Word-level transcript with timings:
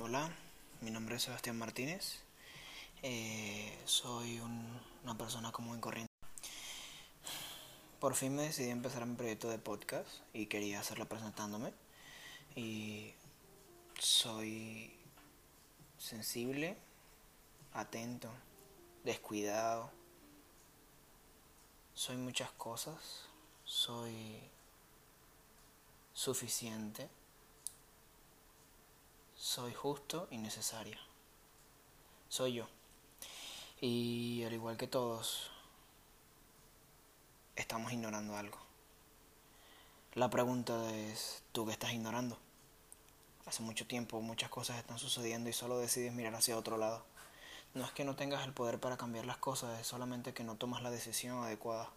Hola, 0.00 0.30
mi 0.80 0.92
nombre 0.92 1.16
es 1.16 1.22
Sebastián 1.22 1.58
Martínez. 1.58 2.20
Eh, 3.02 3.76
soy 3.84 4.38
una 5.02 5.18
persona 5.18 5.50
común 5.50 5.78
y 5.78 5.80
corriente. 5.80 6.12
Por 7.98 8.14
fin 8.14 8.36
me 8.36 8.42
decidí 8.42 8.70
empezar 8.70 9.04
mi 9.06 9.16
proyecto 9.16 9.50
de 9.50 9.58
podcast 9.58 10.08
y 10.32 10.46
quería 10.46 10.78
hacerlo 10.78 11.08
presentándome. 11.08 11.72
Y 12.54 13.12
soy 13.98 14.92
sensible, 15.98 16.76
atento, 17.72 18.30
descuidado. 19.02 19.90
Soy 21.94 22.18
muchas 22.18 22.52
cosas. 22.52 23.26
Soy 23.64 24.38
suficiente 26.12 27.08
soy 29.48 29.72
justo 29.72 30.28
y 30.30 30.36
necesario. 30.36 30.98
Soy 32.28 32.52
yo. 32.52 32.66
Y 33.80 34.44
al 34.44 34.52
igual 34.52 34.76
que 34.76 34.86
todos, 34.86 35.50
estamos 37.56 37.90
ignorando 37.90 38.36
algo. 38.36 38.58
La 40.12 40.28
pregunta 40.28 40.94
es, 40.94 41.42
¿tú 41.52 41.64
qué 41.64 41.72
estás 41.72 41.94
ignorando? 41.94 42.36
Hace 43.46 43.62
mucho 43.62 43.86
tiempo 43.86 44.20
muchas 44.20 44.50
cosas 44.50 44.76
están 44.76 44.98
sucediendo 44.98 45.48
y 45.48 45.54
solo 45.54 45.78
decides 45.78 46.12
mirar 46.12 46.34
hacia 46.34 46.58
otro 46.58 46.76
lado. 46.76 47.02
No 47.72 47.86
es 47.86 47.92
que 47.92 48.04
no 48.04 48.16
tengas 48.16 48.44
el 48.44 48.52
poder 48.52 48.78
para 48.78 48.98
cambiar 48.98 49.24
las 49.24 49.38
cosas, 49.38 49.80
es 49.80 49.86
solamente 49.86 50.34
que 50.34 50.44
no 50.44 50.56
tomas 50.56 50.82
la 50.82 50.90
decisión 50.90 51.42
adecuada. 51.42 51.88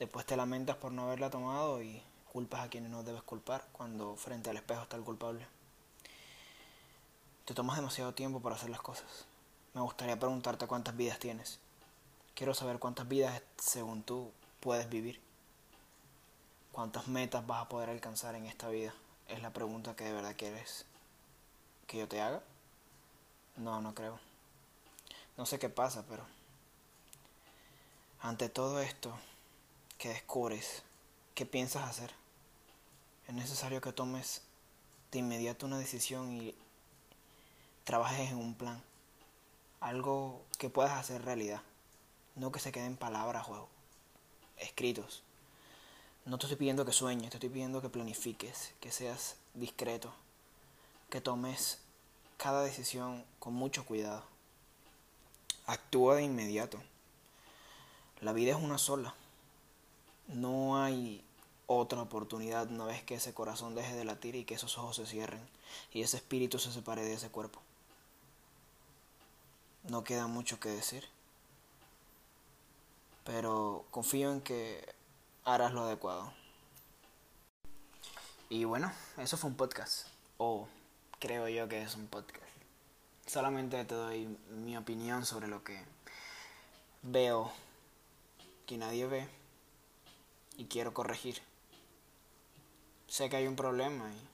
Después 0.00 0.26
te 0.26 0.36
lamentas 0.36 0.78
por 0.78 0.90
no 0.90 1.04
haberla 1.04 1.30
tomado 1.30 1.80
y 1.80 2.02
culpas 2.32 2.62
a 2.66 2.70
quienes 2.70 2.90
no 2.90 3.04
debes 3.04 3.22
culpar 3.22 3.68
cuando 3.70 4.16
frente 4.16 4.50
al 4.50 4.56
espejo 4.56 4.82
está 4.82 4.96
el 4.96 5.04
culpable. 5.04 5.46
Te 7.44 7.54
tomas 7.54 7.76
demasiado 7.76 8.14
tiempo 8.14 8.40
para 8.40 8.54
hacer 8.54 8.70
las 8.70 8.82
cosas. 8.82 9.26
Me 9.74 9.80
gustaría 9.80 10.18
preguntarte 10.18 10.68
cuántas 10.68 10.96
vidas 10.96 11.18
tienes. 11.18 11.58
Quiero 12.34 12.54
saber 12.54 12.78
cuántas 12.78 13.08
vidas, 13.08 13.42
según 13.58 14.04
tú, 14.04 14.30
puedes 14.60 14.88
vivir. 14.88 15.20
¿Cuántas 16.70 17.08
metas 17.08 17.44
vas 17.46 17.62
a 17.62 17.68
poder 17.68 17.90
alcanzar 17.90 18.36
en 18.36 18.46
esta 18.46 18.68
vida? 18.68 18.94
Es 19.28 19.42
la 19.42 19.52
pregunta 19.52 19.96
que 19.96 20.04
de 20.04 20.12
verdad 20.12 20.36
quieres 20.38 20.86
que 21.86 21.98
yo 21.98 22.06
te 22.06 22.20
haga. 22.20 22.42
No, 23.56 23.80
no 23.80 23.94
creo. 23.94 24.20
No 25.36 25.44
sé 25.44 25.58
qué 25.58 25.68
pasa, 25.68 26.04
pero 26.08 26.24
ante 28.20 28.48
todo 28.48 28.80
esto 28.80 29.12
que 29.98 30.10
descubres, 30.10 30.84
¿qué 31.34 31.44
piensas 31.44 31.88
hacer? 31.88 32.14
Es 33.26 33.34
necesario 33.34 33.80
que 33.80 33.92
tomes 33.92 34.42
de 35.10 35.18
inmediato 35.18 35.66
una 35.66 35.78
decisión 35.78 36.32
y 36.32 36.54
trabajes 37.84 38.30
en 38.30 38.38
un 38.38 38.54
plan. 38.54 38.82
Algo 39.80 40.42
que 40.58 40.70
puedas 40.70 40.92
hacer 40.92 41.24
realidad. 41.24 41.62
No 42.36 42.52
que 42.52 42.60
se 42.60 42.72
queden 42.72 42.96
palabras 42.96 43.48
o 43.48 43.68
escritos. 44.56 45.22
No 46.24 46.38
te 46.38 46.46
estoy 46.46 46.56
pidiendo 46.56 46.84
que 46.84 46.92
sueñes, 46.92 47.30
te 47.30 47.36
estoy 47.36 47.48
pidiendo 47.48 47.82
que 47.82 47.88
planifiques, 47.88 48.74
que 48.80 48.92
seas 48.92 49.36
discreto, 49.54 50.14
que 51.10 51.20
tomes 51.20 51.80
cada 52.36 52.62
decisión 52.62 53.24
con 53.40 53.54
mucho 53.54 53.84
cuidado. 53.84 54.22
Actúa 55.66 56.16
de 56.16 56.22
inmediato. 56.22 56.80
La 58.20 58.32
vida 58.32 58.52
es 58.52 58.62
una 58.62 58.78
sola. 58.78 59.14
No 60.28 60.80
hay 60.80 61.24
otra 61.66 62.02
oportunidad 62.02 62.70
una 62.70 62.84
vez 62.84 63.02
que 63.02 63.16
ese 63.16 63.34
corazón 63.34 63.74
deje 63.74 63.94
de 63.94 64.04
latir 64.04 64.36
y 64.36 64.44
que 64.44 64.54
esos 64.54 64.78
ojos 64.78 64.96
se 64.96 65.06
cierren 65.06 65.46
y 65.92 66.02
ese 66.02 66.18
espíritu 66.18 66.58
se 66.58 66.72
separe 66.72 67.02
de 67.02 67.14
ese 67.14 67.30
cuerpo. 67.30 67.60
No 69.84 70.04
queda 70.04 70.26
mucho 70.26 70.60
que 70.60 70.68
decir. 70.68 71.08
Pero 73.24 73.84
confío 73.90 74.32
en 74.32 74.40
que 74.40 74.94
harás 75.44 75.72
lo 75.72 75.82
adecuado. 75.82 76.32
Y 78.48 78.64
bueno, 78.64 78.92
eso 79.16 79.36
fue 79.36 79.50
un 79.50 79.56
podcast. 79.56 80.06
O 80.38 80.68
creo 81.18 81.48
yo 81.48 81.68
que 81.68 81.82
es 81.82 81.94
un 81.94 82.06
podcast. 82.06 82.44
Solamente 83.26 83.84
te 83.84 83.94
doy 83.94 84.26
mi 84.50 84.76
opinión 84.76 85.24
sobre 85.24 85.48
lo 85.48 85.64
que 85.64 85.82
veo 87.02 87.50
que 88.66 88.76
nadie 88.76 89.06
ve 89.06 89.28
y 90.56 90.66
quiero 90.66 90.94
corregir. 90.94 91.40
Sé 93.08 93.28
que 93.28 93.36
hay 93.36 93.46
un 93.46 93.56
problema 93.56 94.10
y 94.10 94.28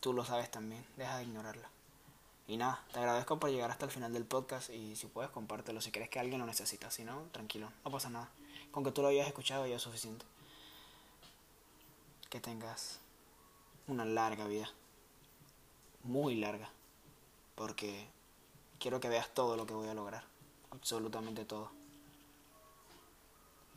tú 0.00 0.12
lo 0.12 0.24
sabes 0.24 0.50
también. 0.50 0.84
Deja 0.96 1.18
de 1.18 1.24
ignorarla. 1.24 1.68
Y 2.52 2.58
nada, 2.58 2.84
te 2.92 2.98
agradezco 2.98 3.40
por 3.40 3.48
llegar 3.48 3.70
hasta 3.70 3.86
el 3.86 3.90
final 3.90 4.12
del 4.12 4.26
podcast 4.26 4.68
y 4.68 4.94
si 4.94 5.06
puedes 5.06 5.30
compártelo 5.30 5.80
si 5.80 5.90
crees 5.90 6.10
que 6.10 6.18
alguien 6.18 6.38
lo 6.38 6.44
necesita. 6.44 6.90
Si 6.90 7.02
no, 7.02 7.22
tranquilo, 7.32 7.72
no 7.82 7.90
pasa 7.90 8.10
nada. 8.10 8.28
Con 8.70 8.84
que 8.84 8.92
tú 8.92 9.00
lo 9.00 9.08
hayas 9.08 9.26
escuchado 9.26 9.66
ya 9.66 9.76
es 9.76 9.80
suficiente. 9.80 10.26
Que 12.28 12.40
tengas 12.40 13.00
una 13.86 14.04
larga 14.04 14.46
vida. 14.46 14.68
Muy 16.02 16.34
larga. 16.34 16.68
Porque 17.54 18.06
quiero 18.78 19.00
que 19.00 19.08
veas 19.08 19.32
todo 19.32 19.56
lo 19.56 19.64
que 19.64 19.72
voy 19.72 19.88
a 19.88 19.94
lograr. 19.94 20.24
Absolutamente 20.72 21.46
todo. 21.46 21.70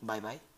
Bye 0.02 0.20
bye. 0.20 0.55